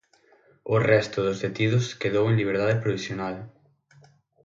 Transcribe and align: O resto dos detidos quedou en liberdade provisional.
O 0.73 0.75
resto 0.91 1.17
dos 1.27 1.39
detidos 1.45 1.85
quedou 2.01 2.25
en 2.27 2.35
liberdade 2.39 2.79
provisional. 2.83 3.35